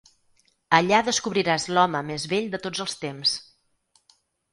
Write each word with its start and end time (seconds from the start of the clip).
Allà 0.77 1.01
descobriràs 1.09 1.67
l'home 1.77 2.01
més 2.07 2.25
vell 2.31 2.47
de 2.55 2.61
tots 2.65 2.81
els 2.87 2.97
temps. 3.03 3.35